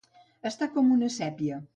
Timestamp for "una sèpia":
0.95-1.61